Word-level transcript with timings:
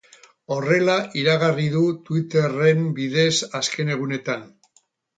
Horrela 0.53 0.95
iragarri 1.25 1.67
du 1.75 1.85
twitter-en 2.09 2.83
bidez 3.01 3.31
azken 3.63 3.97
egunetan. 3.99 4.53